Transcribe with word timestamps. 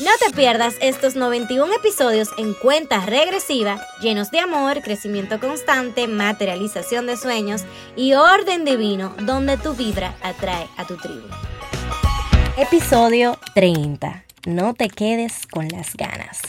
No 0.00 0.10
te 0.18 0.34
pierdas 0.34 0.76
estos 0.80 1.14
91 1.14 1.74
episodios 1.74 2.30
en 2.38 2.54
cuenta 2.54 3.04
regresiva, 3.04 3.78
llenos 4.00 4.30
de 4.30 4.38
amor, 4.38 4.80
crecimiento 4.80 5.38
constante, 5.38 6.08
materialización 6.08 7.06
de 7.06 7.18
sueños 7.18 7.64
y 7.96 8.14
orden 8.14 8.64
divino, 8.64 9.14
donde 9.20 9.58
tu 9.58 9.74
vibra 9.74 10.16
atrae 10.22 10.66
a 10.78 10.86
tu 10.86 10.96
tribu. 10.96 11.28
Episodio 12.56 13.38
30. 13.54 14.24
No 14.46 14.72
te 14.72 14.88
quedes 14.88 15.46
con 15.46 15.68
las 15.68 15.94
ganas. 15.94 16.40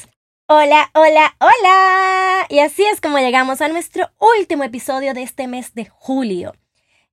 Hola, 0.47 0.89
hola, 0.93 1.35
hola. 1.41 2.45
Y 2.47 2.59
así 2.59 2.83
es 2.85 3.01
como 3.01 3.17
llegamos 3.17 3.59
a 3.59 3.67
nuestro 3.67 4.11
último 4.39 4.63
episodio 4.63 5.13
de 5.13 5.23
este 5.23 5.47
mes 5.47 5.73
de 5.73 5.89
julio 5.89 6.53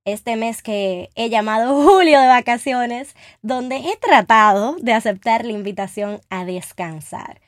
este 0.05 0.35
mes 0.35 0.61
que 0.61 1.09
he 1.15 1.29
llamado 1.29 1.83
Julio 1.83 2.19
de 2.19 2.27
Vacaciones, 2.27 3.15
donde 3.41 3.77
he 3.77 3.97
tratado 3.97 4.75
de 4.79 4.93
aceptar 4.93 5.45
la 5.45 5.51
invitación 5.51 6.21
a 6.29 6.45
descansar. 6.45 7.41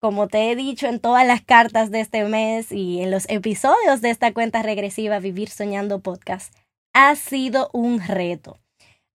Como 0.00 0.28
te 0.28 0.50
he 0.50 0.56
dicho 0.56 0.86
en 0.86 1.00
todas 1.00 1.26
las 1.26 1.42
cartas 1.42 1.90
de 1.90 2.00
este 2.00 2.24
mes 2.24 2.70
y 2.70 3.02
en 3.02 3.10
los 3.10 3.28
episodios 3.28 4.00
de 4.00 4.10
esta 4.10 4.32
cuenta 4.32 4.62
regresiva 4.62 5.18
Vivir 5.18 5.50
Soñando 5.50 6.00
Podcast, 6.00 6.54
ha 6.92 7.14
sido 7.16 7.68
un 7.72 8.00
reto. 8.00 8.58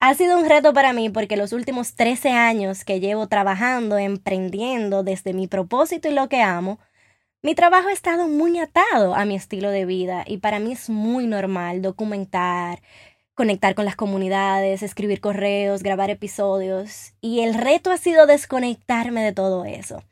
Ha 0.01 0.15
sido 0.15 0.37
un 0.37 0.49
reto 0.49 0.73
para 0.73 0.91
mí 0.91 1.09
porque 1.09 1.37
los 1.37 1.53
últimos 1.53 1.95
13 1.95 2.31
años 2.31 2.83
que 2.83 2.99
llevo 2.99 3.27
trabajando, 3.27 3.97
emprendiendo 3.97 5.03
desde 5.03 5.31
mi 5.31 5.47
propósito 5.47 6.09
y 6.09 6.13
lo 6.13 6.27
que 6.27 6.41
amo, 6.41 6.79
mi 7.43 7.55
trabajo 7.55 7.89
ha 7.89 7.91
estado 7.91 8.29
muy 8.29 8.57
atado 8.57 9.15
a 9.15 9.25
mi 9.25 9.35
estilo 9.35 9.69
de 9.69 9.85
vida 9.85 10.23
y 10.25 10.37
para 10.37 10.59
mí 10.59 10.71
es 10.71 10.89
muy 10.89 11.27
normal 11.27 11.81
documentar, 11.81 12.81
conectar 13.35 13.75
con 13.75 13.83
las 13.83 13.97
comunidades, 13.97 14.81
escribir 14.81 15.19
correos, 15.19 15.83
grabar 15.83 16.09
episodios 16.09 17.13
y 17.19 17.41
el 17.41 17.53
reto 17.53 17.91
ha 17.91 17.97
sido 17.97 18.27
desconectarme 18.27 19.21
de 19.21 19.33
todo 19.33 19.65
eso. 19.65 20.03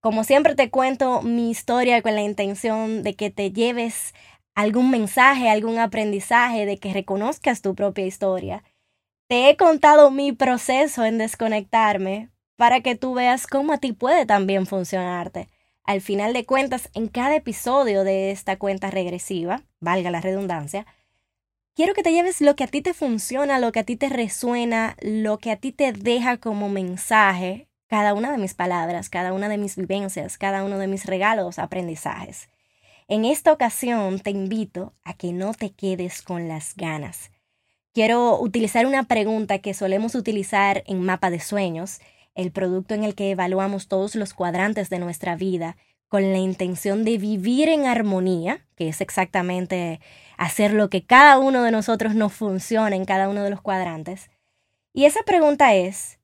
Como 0.00 0.24
siempre 0.24 0.56
te 0.56 0.68
cuento 0.68 1.22
mi 1.22 1.48
historia 1.48 2.02
con 2.02 2.16
la 2.16 2.22
intención 2.22 3.04
de 3.04 3.14
que 3.14 3.30
te 3.30 3.52
lleves 3.52 4.12
algún 4.56 4.90
mensaje, 4.90 5.48
algún 5.48 5.78
aprendizaje, 5.78 6.66
de 6.66 6.78
que 6.78 6.92
reconozcas 6.92 7.62
tu 7.62 7.76
propia 7.76 8.04
historia. 8.04 8.64
Te 9.28 9.48
he 9.48 9.56
contado 9.56 10.10
mi 10.10 10.32
proceso 10.32 11.04
en 11.04 11.18
desconectarme 11.18 12.30
para 12.56 12.80
que 12.80 12.96
tú 12.96 13.14
veas 13.14 13.46
cómo 13.46 13.72
a 13.72 13.78
ti 13.78 13.92
puede 13.92 14.26
también 14.26 14.66
funcionarte. 14.66 15.48
Al 15.84 16.00
final 16.00 16.32
de 16.32 16.46
cuentas, 16.46 16.88
en 16.94 17.08
cada 17.08 17.36
episodio 17.36 18.04
de 18.04 18.30
esta 18.30 18.56
cuenta 18.56 18.90
regresiva, 18.90 19.62
valga 19.80 20.10
la 20.10 20.22
redundancia, 20.22 20.86
quiero 21.74 21.92
que 21.92 22.02
te 22.02 22.12
lleves 22.12 22.40
lo 22.40 22.56
que 22.56 22.64
a 22.64 22.68
ti 22.68 22.80
te 22.80 22.94
funciona, 22.94 23.58
lo 23.58 23.70
que 23.70 23.80
a 23.80 23.84
ti 23.84 23.96
te 23.96 24.08
resuena, 24.08 24.96
lo 25.02 25.36
que 25.36 25.50
a 25.50 25.56
ti 25.56 25.72
te 25.72 25.92
deja 25.92 26.38
como 26.38 26.70
mensaje, 26.70 27.68
cada 27.86 28.14
una 28.14 28.32
de 28.32 28.38
mis 28.38 28.54
palabras, 28.54 29.10
cada 29.10 29.34
una 29.34 29.50
de 29.50 29.58
mis 29.58 29.76
vivencias, 29.76 30.38
cada 30.38 30.64
uno 30.64 30.78
de 30.78 30.86
mis 30.86 31.04
regalos, 31.04 31.58
aprendizajes. 31.58 32.48
En 33.06 33.26
esta 33.26 33.52
ocasión 33.52 34.20
te 34.20 34.30
invito 34.30 34.94
a 35.04 35.12
que 35.12 35.34
no 35.34 35.52
te 35.52 35.70
quedes 35.70 36.22
con 36.22 36.48
las 36.48 36.74
ganas. 36.76 37.30
Quiero 37.92 38.40
utilizar 38.40 38.86
una 38.86 39.04
pregunta 39.04 39.58
que 39.58 39.74
solemos 39.74 40.14
utilizar 40.14 40.82
en 40.86 41.02
mapa 41.02 41.28
de 41.28 41.40
sueños 41.40 42.00
el 42.34 42.50
producto 42.50 42.94
en 42.94 43.04
el 43.04 43.14
que 43.14 43.30
evaluamos 43.30 43.88
todos 43.88 44.14
los 44.14 44.34
cuadrantes 44.34 44.90
de 44.90 44.98
nuestra 44.98 45.36
vida 45.36 45.76
con 46.08 46.32
la 46.32 46.38
intención 46.38 47.04
de 47.04 47.18
vivir 47.18 47.68
en 47.68 47.86
armonía, 47.86 48.64
que 48.76 48.88
es 48.88 49.00
exactamente 49.00 50.00
hacer 50.36 50.72
lo 50.72 50.88
que 50.88 51.04
cada 51.04 51.38
uno 51.38 51.62
de 51.62 51.70
nosotros 51.70 52.14
nos 52.14 52.32
funciona 52.32 52.94
en 52.94 53.04
cada 53.04 53.28
uno 53.28 53.42
de 53.42 53.50
los 53.50 53.60
cuadrantes. 53.60 54.30
Y 54.92 55.06
esa 55.06 55.22
pregunta 55.24 55.74
es, 55.74 56.20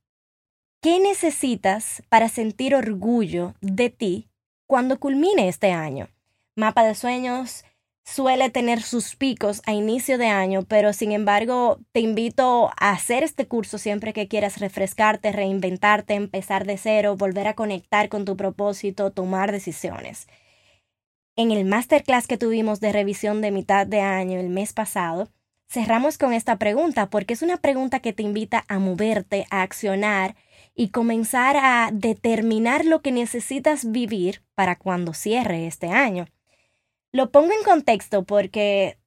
¿qué 0.81 1.01
necesitas 1.01 2.03
para 2.09 2.29
sentir 2.29 2.75
orgullo 2.75 3.55
de 3.61 3.91
ti 3.91 4.29
cuando 4.67 5.01
culmine 5.01 5.49
este 5.49 5.73
año? 5.73 6.09
Mapa 6.55 6.85
de 6.85 6.95
sueños 6.95 7.65
suele 8.05 8.51
tener 8.51 8.83
sus 8.83 9.17
picos 9.17 9.63
a 9.67 9.73
inicio 9.73 10.19
de 10.19 10.27
año, 10.27 10.63
pero 10.63 10.93
sin 10.93 11.13
embargo 11.13 11.79
te 11.93 12.01
invito 12.01 12.71
a 12.79 12.91
hacer 12.91 13.23
este 13.23 13.47
curso 13.47 13.79
siempre 13.79 14.13
que 14.13 14.29
quieras 14.29 14.59
refrescarte, 14.59 15.33
reinventarte, 15.33 16.15
empezar 16.15 16.67
de 16.67 16.77
cero, 16.77 17.17
volver 17.17 17.47
a 17.47 17.55
conectar 17.55 18.09
con 18.09 18.25
tu 18.25 18.37
propósito, 18.37 19.11
tomar 19.13 19.53
decisiones. 19.53 20.27
En 21.37 21.53
el 21.53 21.65
masterclass 21.65 22.27
que 22.27 22.37
tuvimos 22.37 22.81
de 22.81 22.93
revisión 22.93 23.41
de 23.41 23.51
mitad 23.51 23.87
de 23.87 24.01
año 24.01 24.39
el 24.39 24.49
mes 24.49 24.73
pasado, 24.73 25.29
cerramos 25.69 26.19
con 26.19 26.33
esta 26.33 26.59
pregunta 26.59 27.09
porque 27.09 27.35
es 27.35 27.43
una 27.43 27.59
pregunta 27.59 28.01
que 28.01 28.13
te 28.13 28.23
invita 28.23 28.65
a 28.69 28.79
moverte, 28.79 29.47
a 29.51 29.63
accionar 29.63 30.35
y 30.75 30.89
comenzar 30.89 31.57
a 31.57 31.91
determinar 31.93 32.85
lo 32.85 33.01
que 33.03 33.13
necesitas 33.13 33.91
vivir 33.91 34.43
para 34.55 34.77
cuando 34.77 35.15
cierre 35.15 35.67
este 35.67 35.89
año. 35.89 36.27
Lo 37.13 37.33
pongo 37.33 37.53
en 37.53 37.65
contexto 37.65 38.25
porque 38.25 39.01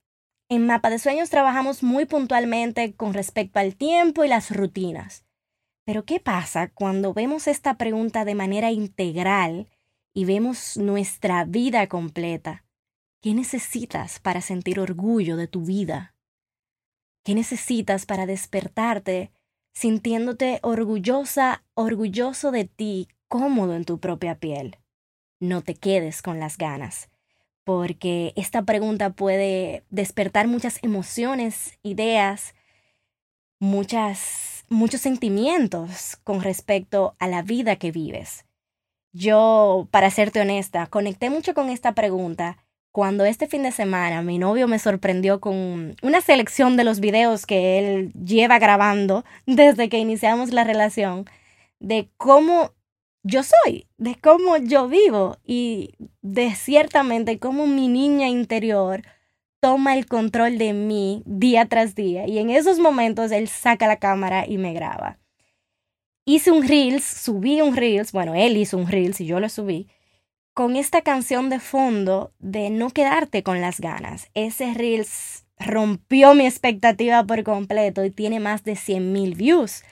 en 0.50 0.68
Mapa 0.68 0.90
de 0.90 1.00
Sueños 1.00 1.30
trabajamos 1.30 1.84
muy 1.84 2.06
puntualmente 2.06 2.96
con 2.96 3.14
respecto 3.14 3.60
al 3.60 3.76
tiempo 3.76 4.26
y 4.26 4.28
las 4.28 4.54
rutinas. 4.56 5.26
Pero 5.86 6.04
¿qué 6.04 6.20
pasa 6.20 6.70
cuando 6.70 7.14
vemos 7.14 7.48
esta 7.48 7.78
pregunta 7.78 8.26
de 8.26 8.36
manera 8.36 8.72
integral 8.72 9.70
y 10.14 10.26
vemos 10.26 10.76
nuestra 10.76 11.46
vida 11.46 11.88
completa? 11.88 12.66
¿Qué 13.22 13.34
necesitas 13.34 14.20
para 14.20 14.42
sentir 14.42 14.82
orgullo 14.82 15.38
de 15.38 15.48
tu 15.48 15.64
vida? 15.64 16.14
¿Qué 17.24 17.36
necesitas 17.36 18.06
para 18.06 18.26
despertarte 18.26 19.32
sintiéndote 19.74 20.60
orgullosa, 20.62 21.64
orgulloso 21.74 22.52
de 22.52 22.66
ti, 22.66 23.08
cómodo 23.30 23.76
en 23.76 23.86
tu 23.86 24.00
propia 24.00 24.36
piel? 24.36 24.78
No 25.40 25.62
te 25.62 25.76
quedes 25.76 26.22
con 26.22 26.40
las 26.40 26.58
ganas 26.58 27.10
porque 27.64 28.34
esta 28.36 28.64
pregunta 28.64 29.12
puede 29.12 29.84
despertar 29.90 30.48
muchas 30.48 30.80
emociones, 30.84 31.78
ideas, 31.84 32.56
muchas, 33.60 34.66
muchos 34.70 35.02
sentimientos 35.02 36.18
con 36.24 36.42
respecto 36.42 37.16
a 37.20 37.28
la 37.28 37.42
vida 37.42 37.78
que 37.78 37.92
vives. 37.92 38.46
Yo, 39.14 39.88
para 39.92 40.10
serte 40.10 40.42
honesta, 40.42 40.88
conecté 40.88 41.30
mucho 41.30 41.54
con 41.54 41.70
esta 41.70 41.94
pregunta 41.94 42.58
cuando 42.92 43.26
este 43.26 43.48
fin 43.48 43.64
de 43.64 43.72
semana 43.72 44.22
mi 44.22 44.38
novio 44.38 44.68
me 44.68 44.78
sorprendió 44.78 45.40
con 45.40 45.96
una 46.04 46.22
selección 46.22 46.78
de 46.78 46.84
los 46.84 47.00
videos 47.00 47.48
que 47.48 47.80
él 47.80 48.14
lleva 48.14 48.60
grabando 48.60 49.26
desde 49.46 49.90
que 49.90 49.98
iniciamos 49.98 50.52
la 50.52 50.64
relación, 50.64 51.26
de 51.80 52.10
cómo 52.18 52.72
yo 53.24 53.42
soy, 53.42 53.88
de 53.98 54.16
cómo 54.16 54.58
yo 54.58 54.90
vivo 54.90 55.38
y 55.46 55.94
de 56.22 56.54
ciertamente 56.56 57.40
cómo 57.40 57.68
mi 57.68 57.88
niña 57.88 58.28
interior 58.28 59.02
toma 59.62 59.96
el 59.96 60.06
control 60.06 60.58
de 60.58 60.74
mí 60.74 61.24
día 61.26 61.66
tras 61.68 61.96
día 61.96 62.28
y 62.28 62.40
en 62.40 62.50
esos 62.50 62.80
momentos 62.80 63.32
él 63.32 63.48
saca 63.48 63.88
la 63.88 63.96
cámara 63.96 64.46
y 64.46 64.58
me 64.58 64.74
graba. 64.74 65.20
Hice 66.26 66.52
un 66.52 66.68
reels, 66.68 67.04
subí 67.04 67.62
un 67.62 67.76
reels, 67.76 68.12
bueno, 68.12 68.36
él 68.36 68.58
hizo 68.58 68.78
un 68.78 68.88
reels 68.88 69.22
y 69.22 69.26
yo 69.26 69.40
lo 69.40 69.48
subí, 69.48 69.88
con 70.54 70.76
esta 70.76 71.02
canción 71.02 71.50
de 71.50 71.60
fondo 71.60 72.34
de 72.40 72.70
no 72.70 72.90
quedarte 72.90 73.42
con 73.42 73.62
las 73.62 73.80
ganas. 73.80 74.30
Ese 74.34 74.74
reels 74.74 75.46
rompió 75.58 76.34
mi 76.34 76.46
expectativa 76.46 77.24
por 77.24 77.44
completo 77.44 78.04
y 78.04 78.12
tiene 78.12 78.42
más 78.42 78.64
de 78.66 78.76
100 78.76 79.14
mil 79.14 79.36
views, 79.36 79.84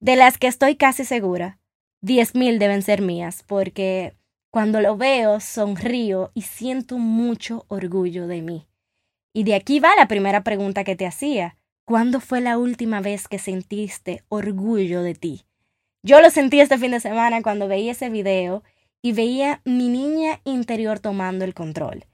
de 0.00 0.16
las 0.16 0.38
que 0.38 0.48
estoy 0.48 0.76
casi 0.76 1.04
segura 1.04 1.59
10.000 2.02 2.58
deben 2.58 2.82
ser 2.82 3.02
mías, 3.02 3.44
porque 3.46 4.14
cuando 4.50 4.80
lo 4.80 4.96
veo 4.96 5.40
sonrío 5.40 6.32
y 6.34 6.42
siento 6.42 6.98
mucho 6.98 7.64
orgullo 7.68 8.26
de 8.26 8.42
mí. 8.42 8.66
Y 9.32 9.44
de 9.44 9.54
aquí 9.54 9.80
va 9.80 9.94
la 9.96 10.08
primera 10.08 10.42
pregunta 10.42 10.82
que 10.82 10.96
te 10.96 11.06
hacía. 11.06 11.56
¿Cuándo 11.84 12.20
fue 12.20 12.40
la 12.40 12.58
última 12.58 13.00
vez 13.00 13.28
que 13.28 13.38
sentiste 13.38 14.22
orgullo 14.28 15.02
de 15.02 15.14
ti? 15.14 15.44
Yo 16.02 16.20
lo 16.20 16.30
sentí 16.30 16.60
este 16.60 16.78
fin 16.78 16.92
de 16.92 17.00
semana 17.00 17.42
cuando 17.42 17.68
veía 17.68 17.92
ese 17.92 18.10
video 18.10 18.62
y 19.02 19.12
veía 19.12 19.60
mi 19.64 19.88
niña 19.88 20.40
interior 20.44 20.98
tomando 20.98 21.44
el 21.44 21.54
control. 21.54 22.06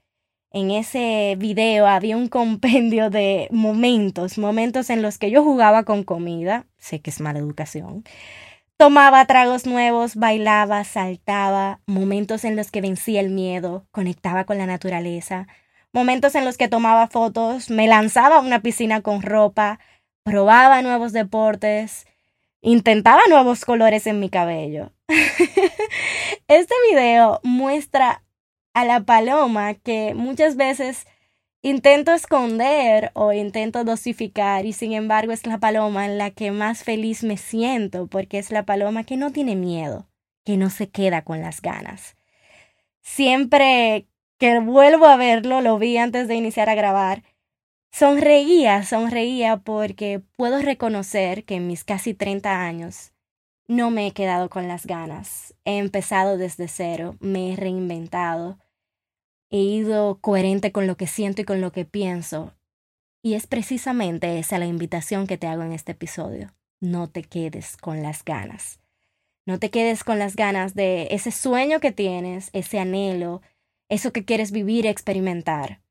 En 0.51 0.71
ese 0.71 1.35
video 1.37 1.87
había 1.87 2.17
un 2.17 2.27
compendio 2.27 3.09
de 3.09 3.47
momentos, 3.51 4.37
momentos 4.37 4.89
en 4.89 5.01
los 5.01 5.17
que 5.17 5.29
yo 5.29 5.43
jugaba 5.43 5.83
con 5.83 6.03
comida, 6.03 6.65
sé 6.77 6.99
que 6.99 7.09
es 7.09 7.19
mala 7.19 7.39
educación, 7.39 8.03
Tomaba 8.77 9.25
tragos 9.25 9.65
nuevos, 9.65 10.15
bailaba, 10.15 10.83
saltaba, 10.83 11.79
momentos 11.87 12.43
en 12.43 12.55
los 12.55 12.69
que 12.69 12.79
vencía 12.79 13.21
el 13.21 13.31
miedo, 13.31 13.87
conectaba 13.89 14.43
con 14.43 14.59
la 14.59 14.67
naturaleza, 14.67 15.47
momentos 15.91 16.35
en 16.35 16.45
los 16.45 16.57
que 16.57 16.67
tomaba 16.67 17.07
fotos, 17.07 17.71
me 17.71 17.87
lanzaba 17.87 18.35
a 18.35 18.41
una 18.41 18.61
piscina 18.61 19.01
con 19.01 19.23
ropa, 19.23 19.79
probaba 20.21 20.83
nuevos 20.83 21.11
deportes, 21.11 22.05
intentaba 22.61 23.21
nuevos 23.29 23.65
colores 23.65 24.05
en 24.05 24.19
mi 24.19 24.29
cabello. 24.29 24.91
este 26.47 26.75
video 26.91 27.39
muestra 27.41 28.23
a 28.75 28.85
la 28.85 28.99
paloma 28.99 29.73
que 29.73 30.13
muchas 30.13 30.55
veces 30.55 31.07
intento 31.61 32.13
esconder 32.13 33.11
o 33.13 33.33
intento 33.33 33.83
dosificar 33.83 34.65
y 34.65 34.73
sin 34.73 34.93
embargo 34.93 35.31
es 35.31 35.45
la 35.45 35.57
paloma 35.57 36.05
en 36.05 36.17
la 36.17 36.31
que 36.31 36.51
más 36.51 36.83
feliz 36.83 37.23
me 37.23 37.37
siento 37.37 38.07
porque 38.07 38.37
es 38.37 38.51
la 38.51 38.65
paloma 38.65 39.03
que 39.03 39.17
no 39.17 39.31
tiene 39.31 39.55
miedo, 39.55 40.07
que 40.45 40.57
no 40.57 40.69
se 40.69 40.89
queda 40.89 41.23
con 41.23 41.41
las 41.41 41.61
ganas. 41.61 42.15
Siempre 43.01 44.07
que 44.37 44.59
vuelvo 44.59 45.05
a 45.07 45.17
verlo, 45.17 45.61
lo 45.61 45.79
vi 45.79 45.97
antes 45.97 46.27
de 46.27 46.35
iniciar 46.35 46.69
a 46.69 46.75
grabar, 46.75 47.23
sonreía, 47.91 48.83
sonreía 48.83 49.57
porque 49.57 50.21
puedo 50.35 50.61
reconocer 50.61 51.43
que 51.45 51.55
en 51.55 51.67
mis 51.67 51.83
casi 51.83 52.13
30 52.13 52.63
años 52.63 53.13
no 53.67 53.91
me 53.91 54.07
he 54.07 54.11
quedado 54.11 54.49
con 54.49 54.67
las 54.67 54.85
ganas. 54.85 55.55
He 55.65 55.77
empezado 55.77 56.37
desde 56.37 56.67
cero, 56.67 57.15
me 57.19 57.53
he 57.53 57.55
reinventado 57.55 58.59
he 59.49 59.59
ido 59.59 60.19
coherente 60.19 60.71
con 60.71 60.87
lo 60.87 60.97
que 60.97 61.07
siento 61.07 61.41
y 61.41 61.45
con 61.45 61.61
lo 61.61 61.71
que 61.71 61.85
pienso. 61.85 62.53
Y 63.21 63.33
es 63.33 63.47
precisamente 63.47 64.39
esa 64.39 64.59
la 64.59 64.65
invitación 64.65 65.27
que 65.27 65.37
te 65.37 65.47
hago 65.47 65.63
en 65.63 65.73
este 65.73 65.93
episodio. 65.93 66.53
No 66.79 67.09
te 67.09 67.23
quedes 67.23 67.77
con 67.77 68.03
las 68.03 68.23
ganas. 68.23 68.79
No 69.45 69.59
te 69.59 69.69
quedes 69.69 70.03
con 70.03 70.19
las 70.19 70.35
ganas 70.35 70.75
de 70.75 71.07
ese 71.11 71.31
sueño 71.31 71.79
que 71.79 71.91
tienes, 71.91 72.49
ese 72.53 72.79
anhelo, 72.79 73.41
eso 73.89 74.11
que 74.11 74.25
quieres 74.25 74.51
vivir 74.51 74.85
experimentar. 74.85 75.81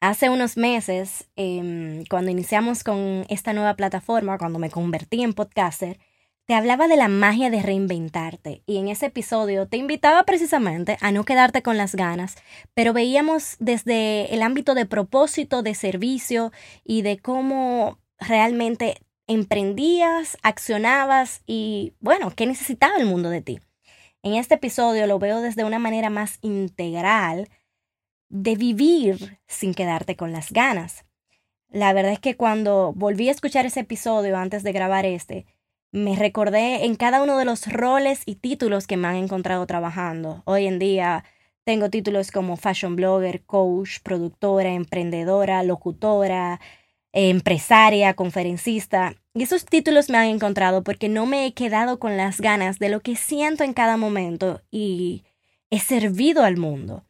Hace 0.00 0.30
unos 0.30 0.56
meses, 0.56 1.28
em, 1.36 2.04
cuando 2.06 2.30
iniciamos 2.30 2.82
con 2.82 3.26
esta 3.28 3.52
nueva 3.52 3.76
plataforma, 3.76 4.38
cuando 4.38 4.58
me 4.58 4.70
convertí 4.70 5.22
en 5.22 5.34
podcaster, 5.34 5.98
te 6.50 6.56
hablaba 6.56 6.88
de 6.88 6.96
la 6.96 7.06
magia 7.06 7.48
de 7.48 7.62
reinventarte 7.62 8.64
y 8.66 8.78
en 8.78 8.88
ese 8.88 9.06
episodio 9.06 9.68
te 9.68 9.76
invitaba 9.76 10.24
precisamente 10.24 10.96
a 11.00 11.12
no 11.12 11.24
quedarte 11.24 11.62
con 11.62 11.76
las 11.76 11.94
ganas, 11.94 12.34
pero 12.74 12.92
veíamos 12.92 13.54
desde 13.60 14.34
el 14.34 14.42
ámbito 14.42 14.74
de 14.74 14.84
propósito, 14.84 15.62
de 15.62 15.76
servicio 15.76 16.50
y 16.82 17.02
de 17.02 17.18
cómo 17.18 18.00
realmente 18.18 18.96
emprendías, 19.28 20.38
accionabas 20.42 21.42
y 21.46 21.94
bueno, 22.00 22.32
qué 22.34 22.46
necesitaba 22.46 22.96
el 22.96 23.06
mundo 23.06 23.30
de 23.30 23.42
ti. 23.42 23.60
En 24.24 24.34
este 24.34 24.56
episodio 24.56 25.06
lo 25.06 25.20
veo 25.20 25.42
desde 25.42 25.62
una 25.62 25.78
manera 25.78 26.10
más 26.10 26.40
integral 26.42 27.48
de 28.28 28.56
vivir 28.56 29.38
sin 29.46 29.72
quedarte 29.72 30.16
con 30.16 30.32
las 30.32 30.50
ganas. 30.50 31.04
La 31.68 31.92
verdad 31.92 32.10
es 32.10 32.18
que 32.18 32.36
cuando 32.36 32.92
volví 32.96 33.28
a 33.28 33.30
escuchar 33.30 33.66
ese 33.66 33.78
episodio 33.78 34.36
antes 34.36 34.64
de 34.64 34.72
grabar 34.72 35.06
este, 35.06 35.46
me 35.92 36.16
recordé 36.16 36.84
en 36.84 36.94
cada 36.94 37.22
uno 37.22 37.36
de 37.36 37.44
los 37.44 37.66
roles 37.66 38.22
y 38.26 38.36
títulos 38.36 38.86
que 38.86 38.96
me 38.96 39.08
han 39.08 39.16
encontrado 39.16 39.66
trabajando. 39.66 40.42
Hoy 40.44 40.66
en 40.66 40.78
día 40.78 41.24
tengo 41.64 41.90
títulos 41.90 42.30
como 42.30 42.56
fashion 42.56 42.96
blogger, 42.96 43.44
coach, 43.44 44.00
productora, 44.02 44.72
emprendedora, 44.72 45.62
locutora, 45.62 46.60
empresaria, 47.12 48.14
conferencista. 48.14 49.16
Y 49.34 49.42
esos 49.42 49.64
títulos 49.64 50.10
me 50.10 50.18
han 50.18 50.26
encontrado 50.26 50.82
porque 50.84 51.08
no 51.08 51.26
me 51.26 51.46
he 51.46 51.54
quedado 51.54 51.98
con 51.98 52.16
las 52.16 52.40
ganas 52.40 52.78
de 52.78 52.88
lo 52.88 53.00
que 53.00 53.16
siento 53.16 53.64
en 53.64 53.72
cada 53.72 53.96
momento 53.96 54.62
y 54.70 55.24
he 55.70 55.80
servido 55.80 56.44
al 56.44 56.56
mundo. 56.56 57.04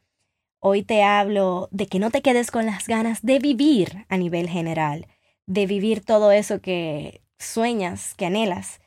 Hoy 0.59 0.83
te 0.83 1.03
hablo 1.03 1.69
de 1.71 1.87
que 1.87 1.99
no 1.99 2.11
te 2.11 2.21
quedes 2.21 2.51
con 2.51 2.65
las 2.65 2.87
ganas 2.87 3.23
de 3.23 3.39
vivir 3.39 4.05
a 4.09 4.17
nivel 4.17 4.47
general, 4.47 5.07
de 5.47 5.65
vivir 5.65 6.03
todo 6.05 6.31
eso 6.31 6.61
que 6.61 7.21
sueñas, 7.43 8.13
que 8.15 8.25
anhelas. 8.25 8.79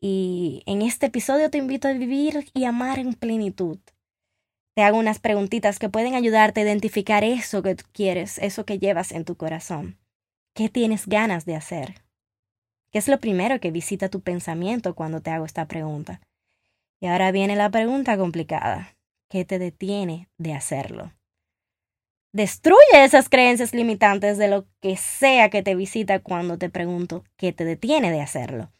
Y 0.00 0.62
en 0.66 0.82
este 0.82 1.06
episodio 1.06 1.50
te 1.50 1.58
invito 1.58 1.88
a 1.88 1.92
vivir 1.92 2.50
y 2.54 2.64
amar 2.64 2.98
en 2.98 3.14
plenitud. 3.14 3.78
Te 4.74 4.82
hago 4.82 4.98
unas 4.98 5.18
preguntitas 5.18 5.78
que 5.78 5.88
pueden 5.88 6.14
ayudarte 6.14 6.60
a 6.60 6.64
identificar 6.64 7.24
eso 7.24 7.62
que 7.62 7.74
quieres, 7.92 8.38
eso 8.38 8.64
que 8.64 8.78
llevas 8.78 9.10
en 9.10 9.24
tu 9.24 9.36
corazón. 9.36 9.98
¿Qué 10.54 10.68
tienes 10.68 11.06
ganas 11.06 11.44
de 11.44 11.56
hacer? 11.56 12.04
¿Qué 12.90 12.98
es 12.98 13.08
lo 13.08 13.18
primero 13.18 13.60
que 13.60 13.70
visita 13.70 14.08
tu 14.08 14.20
pensamiento 14.20 14.94
cuando 14.94 15.20
te 15.20 15.30
hago 15.30 15.44
esta 15.44 15.66
pregunta? 15.66 16.20
Y 17.00 17.06
ahora 17.06 17.32
viene 17.32 17.56
la 17.56 17.70
pregunta 17.70 18.16
complicada. 18.16 18.96
¿Qué 19.28 19.44
te 19.44 19.58
detiene 19.58 20.28
de 20.38 20.54
hacerlo? 20.54 21.12
Destruye 22.32 22.78
esas 22.92 23.28
creencias 23.30 23.72
limitantes 23.72 24.36
de 24.36 24.48
lo 24.48 24.66
que 24.80 24.96
sea 24.96 25.48
que 25.48 25.62
te 25.62 25.74
visita 25.74 26.20
cuando 26.20 26.58
te 26.58 26.68
pregunto 26.68 27.24
qué 27.36 27.52
te 27.52 27.64
detiene 27.64 28.10
de 28.10 28.20
hacerlo. 28.20 28.70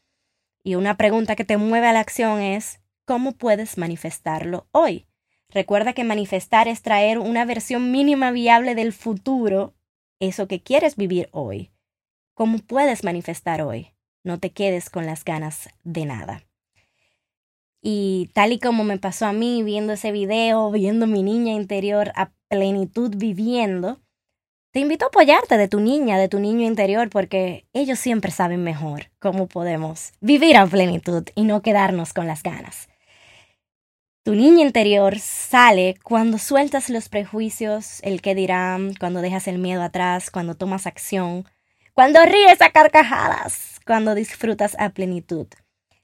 Y 0.62 0.74
una 0.74 0.98
pregunta 0.98 1.34
que 1.34 1.44
te 1.44 1.56
mueve 1.56 1.86
a 1.86 1.92
la 1.94 2.00
acción 2.00 2.42
es, 2.42 2.80
¿cómo 3.06 3.32
puedes 3.32 3.78
manifestarlo 3.78 4.68
hoy? 4.70 5.06
Recuerda 5.48 5.94
que 5.94 6.04
manifestar 6.04 6.68
es 6.68 6.82
traer 6.82 7.18
una 7.18 7.46
versión 7.46 7.90
mínima 7.90 8.32
viable 8.32 8.74
del 8.74 8.92
futuro, 8.92 9.74
eso 10.20 10.46
que 10.46 10.62
quieres 10.62 10.96
vivir 10.96 11.30
hoy. 11.32 11.72
¿Cómo 12.34 12.58
puedes 12.58 13.02
manifestar 13.02 13.62
hoy? 13.62 13.94
No 14.24 14.38
te 14.38 14.50
quedes 14.52 14.90
con 14.90 15.06
las 15.06 15.24
ganas 15.24 15.70
de 15.84 16.04
nada. 16.04 16.44
Y 17.80 18.30
tal 18.34 18.52
y 18.52 18.58
como 18.58 18.84
me 18.84 18.98
pasó 18.98 19.24
a 19.24 19.32
mí 19.32 19.62
viendo 19.62 19.94
ese 19.94 20.12
video, 20.12 20.70
viendo 20.70 21.06
mi 21.06 21.22
niña 21.22 21.54
interior 21.54 22.12
plenitud 22.48 23.14
viviendo, 23.16 24.00
te 24.70 24.80
invito 24.80 25.06
a 25.06 25.08
apoyarte 25.08 25.56
de 25.56 25.68
tu 25.68 25.80
niña, 25.80 26.18
de 26.18 26.28
tu 26.28 26.40
niño 26.40 26.66
interior, 26.66 27.08
porque 27.10 27.66
ellos 27.72 27.98
siempre 27.98 28.30
saben 28.30 28.62
mejor 28.62 29.10
cómo 29.18 29.46
podemos 29.46 30.12
vivir 30.20 30.56
a 30.56 30.66
plenitud 30.66 31.24
y 31.34 31.44
no 31.44 31.62
quedarnos 31.62 32.12
con 32.12 32.26
las 32.26 32.42
ganas. 32.42 32.88
Tu 34.24 34.34
niña 34.34 34.62
interior 34.62 35.18
sale 35.18 35.96
cuando 36.02 36.36
sueltas 36.36 36.90
los 36.90 37.08
prejuicios, 37.08 38.00
el 38.02 38.20
que 38.20 38.34
dirán, 38.34 38.92
cuando 39.00 39.22
dejas 39.22 39.48
el 39.48 39.58
miedo 39.58 39.82
atrás, 39.82 40.30
cuando 40.30 40.54
tomas 40.54 40.86
acción, 40.86 41.46
cuando 41.94 42.22
ríes 42.26 42.60
a 42.60 42.70
carcajadas, 42.70 43.80
cuando 43.86 44.14
disfrutas 44.14 44.76
a 44.78 44.90
plenitud. 44.90 45.46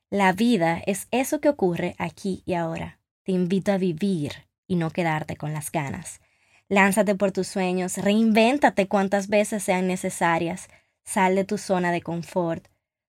La 0.08 0.32
vida 0.32 0.80
es 0.86 1.06
eso 1.10 1.40
que 1.40 1.50
ocurre 1.50 1.96
aquí 1.98 2.42
y 2.46 2.54
ahora. 2.54 2.98
Te 3.24 3.32
invito 3.32 3.72
a 3.72 3.78
vivir 3.78 4.48
y 4.66 4.76
no 4.76 4.90
quedarte 4.90 5.36
con 5.36 5.52
las 5.52 5.70
ganas. 5.70 6.20
Lánzate 6.68 7.14
por 7.14 7.30
tus 7.30 7.46
sueños, 7.46 7.98
reinvéntate 7.98 8.88
cuantas 8.88 9.28
veces 9.28 9.62
sean 9.62 9.86
necesarias, 9.86 10.68
sal 11.04 11.34
de 11.34 11.44
tu 11.44 11.58
zona 11.58 11.92
de 11.92 12.00
confort. 12.00 12.66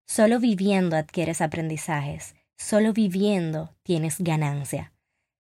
Solo 0.08 0.40
viviendo 0.40 0.98
adquieres 0.98 1.42
aprendizajes, 1.42 2.36
solo 2.58 2.92
viviendo 2.92 3.74
tienes 3.84 4.18
ganancia. 4.20 4.92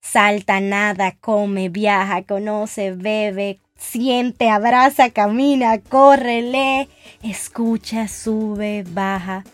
Salta, 0.00 0.60
nada, 0.60 1.16
come, 1.20 1.70
viaja, 1.70 2.22
conoce, 2.22 2.92
bebe, 2.92 3.58
siente, 3.76 4.48
abraza, 4.48 5.10
camina, 5.10 5.80
corre, 5.80 6.42
lee, 6.42 6.88
escucha, 7.22 8.06
sube, 8.06 8.84
baja. 8.86 9.44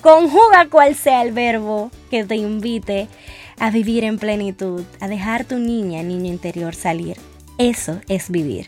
Conjuga 0.00 0.68
cual 0.70 0.94
sea 0.94 1.22
el 1.22 1.32
verbo 1.32 1.90
que 2.10 2.24
te 2.24 2.36
invite 2.36 3.08
a 3.58 3.70
vivir 3.70 4.04
en 4.04 4.18
plenitud, 4.18 4.84
a 5.00 5.08
dejar 5.08 5.44
tu 5.44 5.58
niña, 5.58 6.02
niño 6.02 6.26
interior 6.26 6.74
salir. 6.74 7.16
Eso 7.58 8.02
es 8.08 8.30
vivir. 8.30 8.66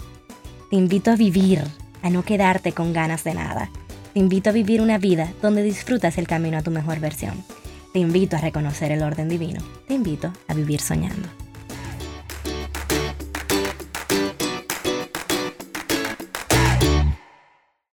Te 0.70 0.76
invito 0.76 1.10
a 1.10 1.16
vivir, 1.16 1.62
a 2.02 2.08
no 2.08 2.22
quedarte 2.22 2.72
con 2.72 2.94
ganas 2.94 3.22
de 3.22 3.34
nada. 3.34 3.70
Te 4.14 4.20
invito 4.20 4.48
a 4.48 4.54
vivir 4.54 4.80
una 4.80 4.96
vida 4.96 5.30
donde 5.42 5.62
disfrutas 5.62 6.16
el 6.16 6.26
camino 6.26 6.56
a 6.56 6.62
tu 6.62 6.70
mejor 6.70 6.98
versión. 6.98 7.44
Te 7.92 7.98
invito 7.98 8.36
a 8.36 8.40
reconocer 8.40 8.90
el 8.90 9.02
orden 9.02 9.28
divino. 9.28 9.60
Te 9.86 9.92
invito 9.92 10.32
a 10.46 10.54
vivir 10.54 10.80
soñando. 10.80 11.28